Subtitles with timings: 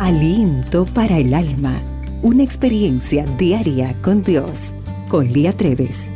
[0.00, 1.80] Aliento para el alma.
[2.20, 4.74] Una experiencia diaria con Dios.
[5.08, 6.10] Con Lía Treves.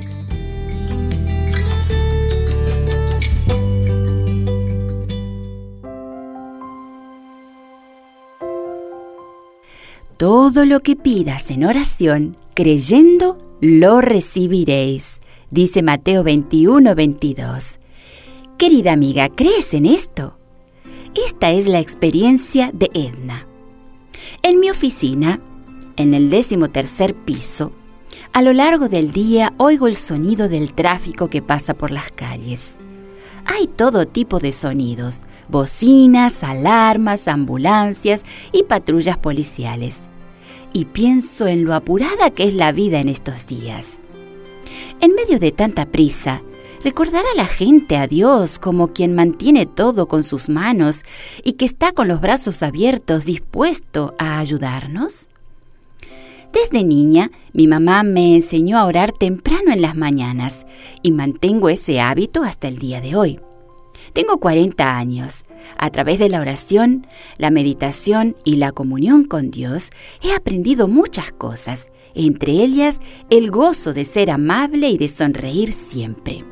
[10.17, 15.21] Todo lo que pidas en oración, creyendo, lo recibiréis,
[15.53, 17.79] dice Mateo 21, 22.
[18.59, 20.37] Querida amiga, ¿crees en esto?
[21.15, 23.48] Esta es la experiencia de Edna.
[24.42, 25.41] En mi oficina,
[25.97, 27.73] en el décimo tercer piso,
[28.33, 32.77] a lo largo del día oigo el sonido del tráfico que pasa por las calles.
[33.45, 39.96] Hay todo tipo de sonidos, bocinas, alarmas, ambulancias y patrullas policiales.
[40.73, 43.88] Y pienso en lo apurada que es la vida en estos días.
[45.01, 46.43] En medio de tanta prisa,
[46.82, 51.02] recordar a la gente a Dios como quien mantiene todo con sus manos
[51.45, 55.28] y que está con los brazos abiertos dispuesto a ayudarnos?
[56.52, 60.66] Desde niña, mi mamá me enseñó a orar temprano en las mañanas
[61.02, 63.40] y mantengo ese hábito hasta el día de hoy.
[64.12, 65.44] Tengo 40 años.
[65.76, 69.90] A través de la oración, la meditación y la comunión con Dios,
[70.22, 76.44] he aprendido muchas cosas, entre ellas el gozo de ser amable y de sonreír siempre.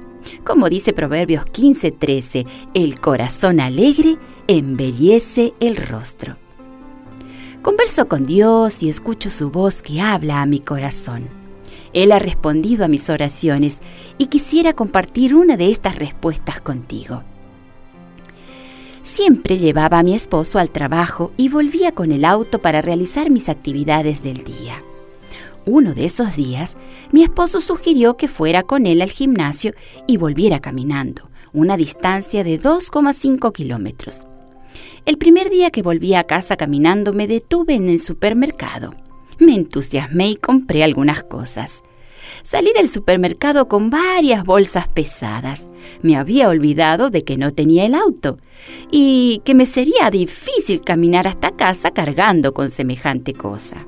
[0.46, 4.16] Como dice Proverbios 15:13, el corazón alegre
[4.46, 6.36] embellece el rostro.
[7.62, 11.28] Converso con Dios y escucho su voz que habla a mi corazón.
[11.92, 13.80] Él ha respondido a mis oraciones
[14.18, 17.24] y quisiera compartir una de estas respuestas contigo.
[19.02, 23.48] Siempre llevaba a mi esposo al trabajo y volvía con el auto para realizar mis
[23.48, 24.85] actividades del día.
[25.66, 26.76] Uno de esos días,
[27.10, 29.74] mi esposo sugirió que fuera con él al gimnasio
[30.06, 34.20] y volviera caminando, una distancia de 2,5 kilómetros.
[35.06, 38.94] El primer día que volví a casa caminando me detuve en el supermercado.
[39.40, 41.82] Me entusiasmé y compré algunas cosas.
[42.44, 45.66] Salí del supermercado con varias bolsas pesadas.
[46.00, 48.38] Me había olvidado de que no tenía el auto
[48.92, 53.84] y que me sería difícil caminar hasta casa cargando con semejante cosa.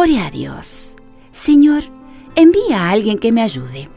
[0.00, 0.92] Ore a Dios.
[1.32, 1.82] Señor,
[2.36, 3.88] envía a alguien que me ayude.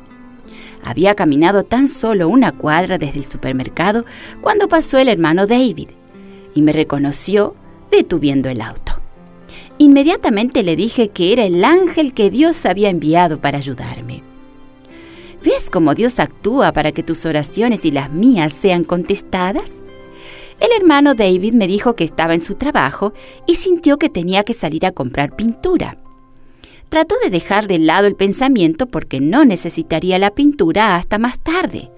[0.84, 4.04] Había caminado tan solo una cuadra desde el supermercado
[4.42, 5.90] cuando pasó el hermano David
[6.56, 7.54] y me reconoció
[7.92, 8.94] detuviendo el auto.
[9.78, 14.24] Inmediatamente le dije que era el ángel que Dios había enviado para ayudarme.
[15.44, 19.70] ¿Ves cómo Dios actúa para que tus oraciones y las mías sean contestadas?
[20.62, 23.14] El hermano David me dijo que estaba en su trabajo
[23.48, 25.98] y sintió que tenía que salir a comprar pintura.
[26.88, 31.90] Trató de dejar de lado el pensamiento porque no necesitaría la pintura hasta más tarde.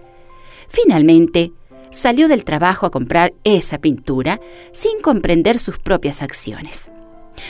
[0.70, 1.52] Finalmente,
[1.92, 4.40] salió del trabajo a comprar esa pintura
[4.72, 6.90] sin comprender sus propias acciones.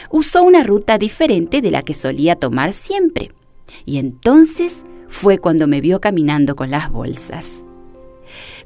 [0.09, 3.29] Usó una ruta diferente de la que solía tomar siempre.
[3.85, 7.62] Y entonces fue cuando me vio caminando con las bolsas.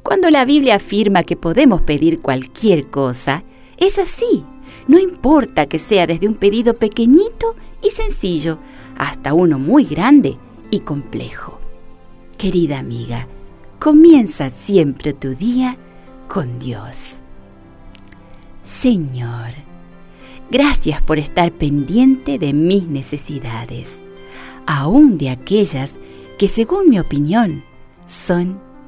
[0.08, 3.44] Cuando la Biblia afirma que podemos pedir cualquier cosa,
[3.76, 4.46] es así.
[4.88, 8.58] No importa que sea desde un pedido pequeñito y sencillo
[8.98, 10.38] hasta uno muy grande
[10.72, 11.60] y complejo.
[12.38, 13.28] Querida amiga,
[13.80, 15.76] comienza siempre tu día
[16.30, 17.18] con Dios.
[18.64, 19.56] Señor,
[20.50, 24.00] gracias por estar pendiente de mis necesidades,
[24.68, 25.96] aun de aquellas
[26.40, 27.66] que según mi opinión
[28.06, 28.67] son